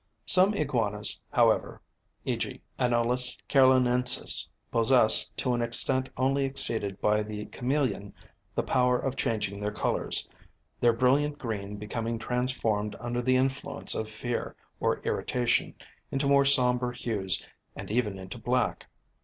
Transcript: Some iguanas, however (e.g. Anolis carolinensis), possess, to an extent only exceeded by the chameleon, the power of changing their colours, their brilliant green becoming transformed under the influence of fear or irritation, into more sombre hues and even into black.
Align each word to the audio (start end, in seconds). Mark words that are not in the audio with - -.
Some 0.25 0.55
iguanas, 0.55 1.19
however 1.31 1.79
(e.g. 2.25 2.59
Anolis 2.79 3.37
carolinensis), 3.47 4.49
possess, 4.71 5.29
to 5.37 5.53
an 5.53 5.61
extent 5.61 6.09
only 6.17 6.43
exceeded 6.43 6.99
by 6.99 7.21
the 7.21 7.45
chameleon, 7.51 8.11
the 8.55 8.63
power 8.63 8.97
of 8.97 9.15
changing 9.15 9.59
their 9.59 9.69
colours, 9.71 10.27
their 10.79 10.91
brilliant 10.91 11.37
green 11.37 11.77
becoming 11.77 12.17
transformed 12.17 12.95
under 12.99 13.21
the 13.21 13.35
influence 13.35 13.93
of 13.93 14.09
fear 14.09 14.55
or 14.79 15.01
irritation, 15.01 15.75
into 16.09 16.25
more 16.27 16.45
sombre 16.45 16.95
hues 16.97 17.45
and 17.75 17.91
even 17.91 18.17
into 18.17 18.39
black. 18.39 18.87